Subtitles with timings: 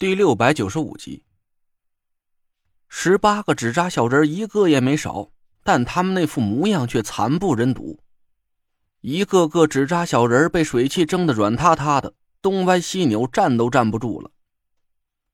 [0.00, 1.24] 第六百九十五集，
[2.88, 5.28] 十八个纸扎小人一个也没少，
[5.62, 8.00] 但他们那副模样却惨不忍睹。
[9.02, 14.30] 一个个纸扎小人被水汽蒸得软塌塌的，东歪西扭，站都站不住了。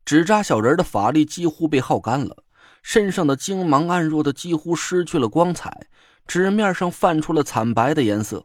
[0.05, 2.43] 纸扎小人的法力几乎被耗干了，
[2.83, 5.87] 身上的精芒暗弱的几乎失去了光彩，
[6.27, 8.45] 纸面上泛出了惨白的颜色。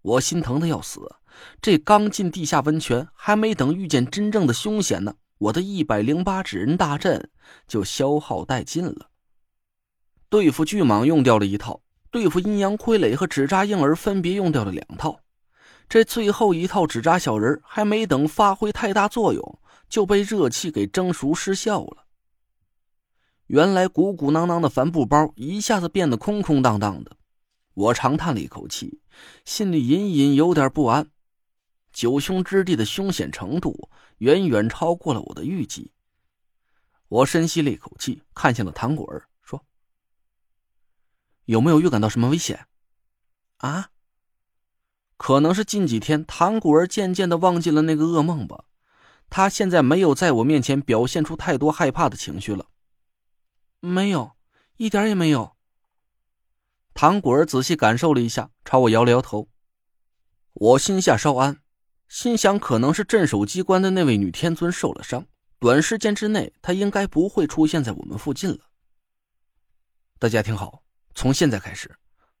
[0.00, 1.00] 我心疼的要死，
[1.60, 5.16] 这刚进地下温泉，还没等遇见真正的凶险呢。
[5.44, 7.30] 我的一百零八纸人大阵
[7.66, 9.10] 就消耗殆尽了。
[10.30, 15.20] 对付巨蟒用掉了一套，对付阴阳傀儡和纸扎婴儿分别用掉了两套。
[15.86, 22.06] 这最后一套纸扎小人还没等发挥太大作用，就被热气给蒸熟失效了。
[23.48, 27.18] 原来鼓鼓囊囊的帆布包一下子变得空空荡荡的，
[27.74, 29.00] 我长叹了一口气，
[29.44, 31.06] 心里隐隐有点不安。
[31.92, 35.92] 九凶之地的凶险程度远远超过了我的预计。
[37.08, 39.64] 我深吸了一口气，看向了唐果儿，说
[41.46, 42.66] ：“有没有预感到什么危险？”
[43.58, 43.90] 啊？
[45.16, 48.64] 可能是近几天唐果儿渐渐的忘记了那个噩梦吧。
[49.30, 52.66] 他现在没有在我面前表现出太多害怕的情绪了。
[53.80, 54.36] 没有，
[54.76, 55.56] 一点也没有。
[56.94, 59.48] 唐果儿仔细感受了一下，朝我摇了摇头。
[60.52, 61.63] 我心下稍安。
[62.08, 65.26] 心想，可能是镇守机关的那位女天尊受了伤，
[65.58, 68.58] 短时间之内她应该不会出现在我们附近了。
[70.18, 70.82] 大家听好，
[71.14, 71.90] 从现在开始，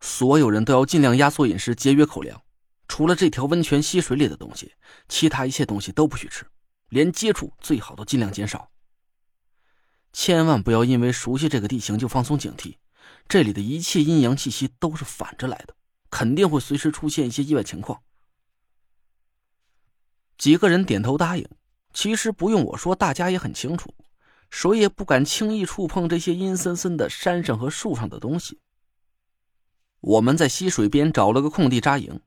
[0.00, 2.40] 所有人都要尽量压缩饮食，节约口粮。
[2.86, 4.72] 除了这条温泉溪水里的东西，
[5.08, 6.46] 其他一切东西都不许吃，
[6.90, 8.70] 连接触最好都尽量减少。
[10.12, 12.76] 千万不要因为熟悉这个地形就放松警惕，
[13.26, 15.74] 这里的一切阴阳气息都是反着来的，
[16.10, 18.00] 肯定会随时出现一些意外情况。
[20.44, 21.48] 几个人点头答应。
[21.94, 23.88] 其实不用我说，大家也很清楚，
[24.50, 28.60] 谁也不敢轻易触碰这些阴森森的山上和树上的东西。
[30.00, 32.20] 我们在溪水边找了个空地扎营，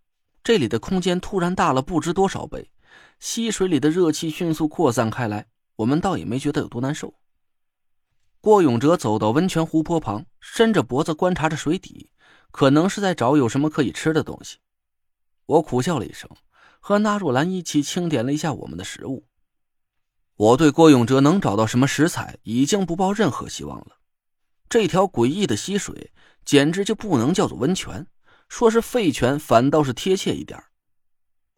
[0.43, 2.71] 这里的空间突然大了不知多少倍，
[3.19, 7.13] 溪水里的热气迅速扩散开来，我们倒也没觉得有多难受。
[8.41, 12.09] 郭永哲走到温泉湖泊旁，伸着脖子观察着水底，
[12.49, 14.57] 可能是在找有什么可以吃的东西。
[15.45, 16.27] 我苦笑了一声。
[16.87, 19.27] 和纳若兰一起清点了一下我们的食物。
[20.37, 23.97] 我对郭永哲能找到什么食材已经不抱任何希望了。
[24.69, 26.13] 这条诡异的溪水
[26.45, 28.07] 简直就不能叫做温泉，
[28.47, 30.63] 说是废泉反倒是贴切一点。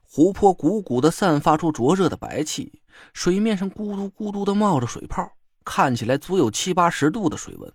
[0.02, 2.82] 湖泊鼓鼓的散发出灼热的白气，
[3.14, 7.72] 水面上咕嘟咕嘟的冒着水泡，看起来足有七八十度的水温。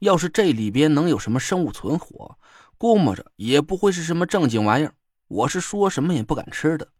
[0.00, 2.38] 要是这里边能有什么生物存活，
[2.76, 4.94] 估摸着也不会是什么正经玩意儿。
[5.32, 6.92] 我是说什么也不敢吃的。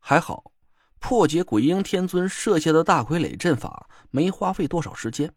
[0.00, 0.50] 还好，
[0.98, 5.32] 破解鬼婴天尊设下的大傀儡阵法没花费多少时间。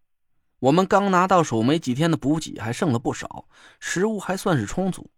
[0.57, 3.47] 我们刚拿到手没几天的补给还剩了不少，
[3.79, 5.11] 食物还算是充足。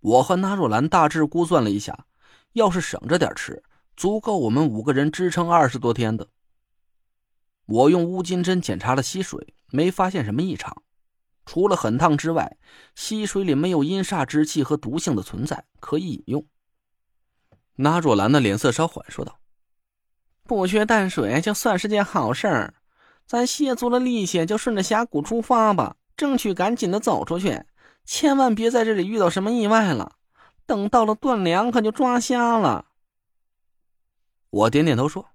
[0.00, 2.06] 我和纳若兰大致估算了一下，
[2.54, 3.62] 要是省着点吃，
[3.94, 6.26] 足够我们五个人支撑二十多天的。
[7.66, 10.82] 我用乌金针检查了溪水，没发现什么异常。
[11.46, 12.58] 除了很烫之外，
[12.94, 16.46] 溪水里没有阴煞之气和毒性的存在，可以饮用。
[17.76, 19.38] 那若兰的脸色稍缓，说道
[20.44, 22.74] ：“不缺淡水，就算是件好事儿。
[23.26, 27.64] 咱歇足了力气，就顺着峡谷出发吧，争取赶紧的走出去，
[28.04, 30.16] 千万别在这里遇到什么意外了。
[30.64, 32.86] 等到了断粮，可就抓瞎了。”
[34.50, 35.28] 我点点头说：“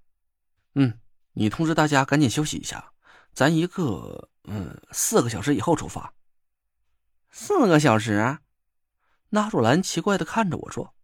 [0.76, 1.00] 嗯，
[1.34, 2.91] 你通知大家赶紧休息一下，
[3.34, 6.16] 咱一个。”嗯，四个小时以后出发。
[7.30, 8.40] 四个小时？
[9.30, 10.96] 纳若兰奇怪的看着我说：“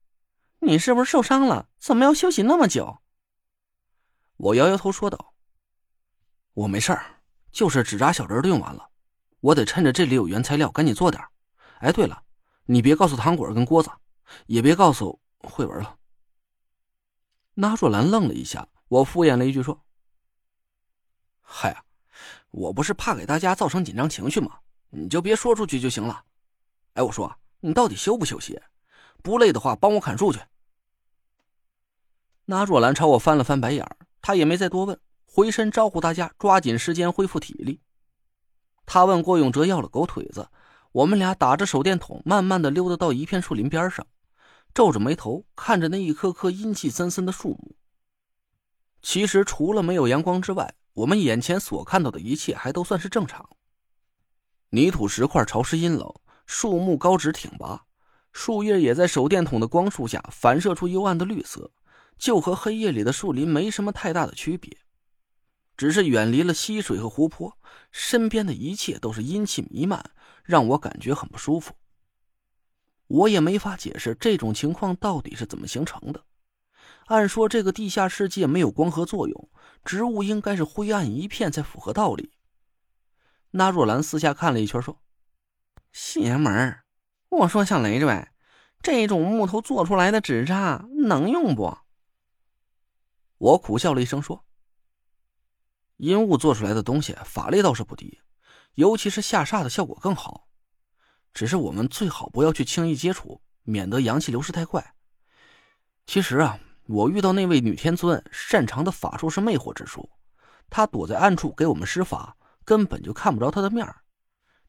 [0.57, 1.69] 你是不是受伤了？
[1.77, 2.97] 怎么要休息那么久？”
[4.37, 5.35] 我摇摇头说道
[6.53, 7.21] ：“我没事儿，
[7.51, 8.89] 就是纸扎小人都用完了，
[9.39, 11.23] 我得趁着这里有原材料赶紧做点。
[11.81, 12.23] 哎，对了，
[12.65, 13.91] 你别告诉糖果跟郭子，
[14.47, 15.99] 也别告诉慧文了。”
[17.53, 19.85] 纳若兰愣了一下，我敷衍了一句说
[21.39, 21.83] ：“嗨呀。”
[22.51, 24.59] 我不是怕给大家造成紧张情绪吗？
[24.89, 26.23] 你就别说出去就行了。
[26.93, 28.59] 哎，我说你到底休不休息？
[29.21, 30.39] 不累的话，帮我砍树去。
[32.45, 37.81] 那若兰朝我翻了翻白眼儿，她也没再多问，回身招呼大家抓紧时间恢复体力。
[38.85, 40.47] 他问郭永哲要了狗腿子，
[40.93, 44.07] 我们俩打着手电筒，慢慢的溜达到一片树林边上，
[44.73, 47.75] 皱着眉头看着那一棵棵阴气森森的树木。
[49.01, 53.47] 其实除了没有阳光之外，我们眼前所看到的一切还都算是正常。
[54.69, 56.11] 泥土石块潮湿阴冷，
[56.47, 57.85] 树木高直挺拔，
[58.31, 61.71] 树叶也在手电筒的光束下反射出幽暗的绿色，
[62.17, 64.75] 就和黑夜里的树林没什么太大的区别，
[65.77, 67.55] 只是远离了溪水和湖泊，
[67.91, 70.03] 身边的一切都是阴气弥漫，
[70.43, 71.75] 让我感觉很不舒服。
[73.05, 76.23] 我也没法解释这种情况到底是怎么形成的。
[77.07, 79.49] 按说这个地下世界没有光合作用，
[79.85, 82.33] 植物应该是灰暗一片才符合道理。
[83.51, 85.01] 那若兰四下看了一圈，说
[85.93, 86.79] ：“邪门！
[87.29, 88.27] 我说小雷赘，
[88.81, 91.77] 这种木头做出来的纸扎能用不？”
[93.39, 94.43] 我苦笑了一声，说
[95.95, 98.19] ：“阴雾做出来的东西法力倒是不低，
[98.73, 100.49] 尤其是下煞的效果更好。
[101.33, 104.93] 只是我们最好不要去轻易接触，免得阳气流失太快。
[106.05, 110.09] 其实啊。”我遇到那位女天尊，擅长的法术是魅惑之术。
[110.69, 114.01] 她躲在暗处给我们施法，根本就看不着她的面儿。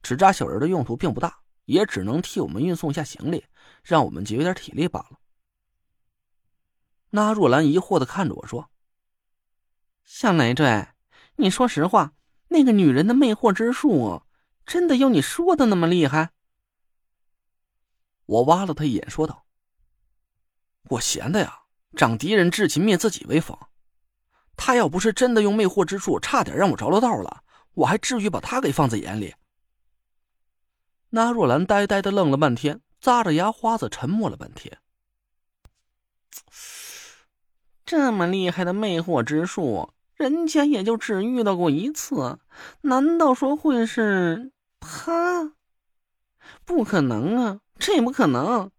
[0.02, 3.44] 纸扎小人的用途并不大，也只能替我们运送一下行李，
[3.84, 5.18] 让我们节约点体力罢了。
[7.10, 8.68] 那若兰疑惑的看着我说
[10.04, 10.88] ：“向雷坠，
[11.36, 12.14] 你说实话，
[12.48, 14.22] 那个女人的魅惑之术，
[14.66, 16.30] 真的有你说的那么厉害？”
[18.26, 19.46] 我挖了他一眼，说道
[20.90, 21.62] ：“我闲的呀。”
[21.96, 23.56] 长敌人志气灭自己威风，
[24.56, 27.42] 他要不是真的用魅惑之术，差点让我着了道了，
[27.74, 29.34] 我还至于把他给放在眼里？
[31.10, 34.78] 那若兰呆呆的愣了半天，咂着牙花子沉默了半天。
[37.86, 42.38] 这么厉害的魅惑之术，人家也就只遇到过一次，
[42.82, 45.54] 难道说会是他？
[46.66, 48.70] 不可能啊，这不可能，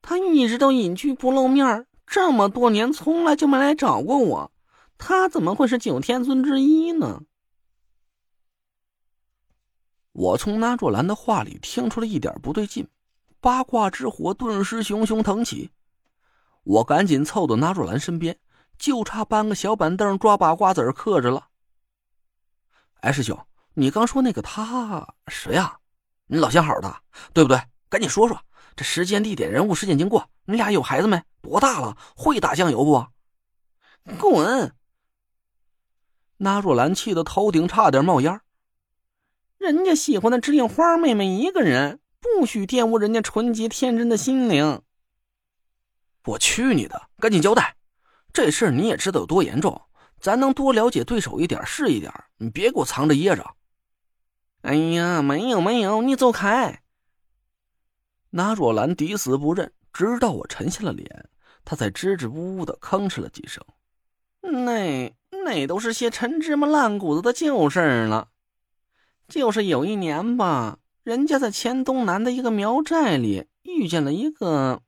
[0.00, 4.52] 他一直都隐居不露面这么多年从来就没来找过我，
[4.98, 7.22] 他怎么会是九天尊之一呢？
[10.12, 12.86] 我从那若兰的话里听出了一点不对劲，
[13.40, 15.70] 八卦之火顿时熊熊腾起。
[16.64, 18.38] 我赶紧凑到那若兰身边，
[18.76, 21.48] 就差搬个小板凳抓把瓜子嗑着了。
[23.00, 25.78] 哎，师兄，你刚说那个他谁呀？
[26.26, 26.94] 你老相好的，
[27.32, 27.58] 对不对？
[27.88, 28.38] 赶紧说说
[28.76, 30.28] 这时间、地点、人物、事件经过。
[30.44, 31.22] 你俩有孩子没？
[31.40, 31.96] 多大了？
[32.16, 33.06] 会打酱油不？
[34.18, 34.74] 滚！
[36.38, 38.40] 那若兰气得头顶差点冒烟。
[39.58, 44.82] 人家喜欢的只有花妹妹一个人，不许玷污人家纯洁天真的心灵。
[46.24, 47.08] 我去你的！
[47.18, 47.76] 赶紧交代，
[48.32, 49.82] 这事儿你也知道有多严重，
[50.20, 53.54] 咱能多了解对手一点是一点，你别给我藏着掖着。
[54.62, 56.81] 哎呀，没有没有，你走开！
[58.34, 59.72] 那若兰抵死不认。
[59.92, 61.28] 直到我沉下了脸，
[61.66, 63.62] 她才支支吾吾的吭哧了几声。
[64.40, 65.14] 那
[65.44, 68.28] 那都是些陈芝麻烂谷子的旧事儿了。
[69.28, 74.82] 就是有一年吧，人家在黔东南的一个苗寨里遇见了一个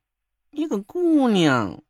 [0.49, 1.83] 一个姑娘。